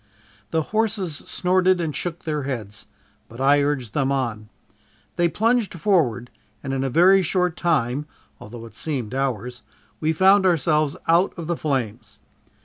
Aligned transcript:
The 0.49 0.63
horses 0.73 1.15
snorted 1.15 1.79
and 1.79 1.95
shook 1.95 2.23
their 2.23 2.41
heads, 2.41 2.87
but 3.29 3.39
I 3.39 3.61
urged 3.61 3.93
them 3.93 4.11
on. 4.11 4.49
They 5.15 5.29
plunged 5.29 5.75
forward 5.79 6.31
and 6.63 6.73
in 6.73 6.83
a 6.83 6.89
very 6.89 7.21
short 7.21 7.55
time 7.55 8.07
(although 8.39 8.65
it 8.65 8.73
seemed 8.73 9.13
hours) 9.13 9.61
we 9.99 10.11
found 10.11 10.43
ourselves 10.47 10.97
out 11.07 11.37
of 11.37 11.45
the 11.45 11.55
flames. 11.55 12.17